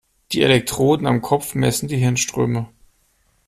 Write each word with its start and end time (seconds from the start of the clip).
Die 0.31 0.41
Elektroden 0.41 1.05
am 1.05 1.21
Kopf 1.21 1.53
messen 1.53 1.87
die 1.87 1.97
Hirnströme. 1.97 2.67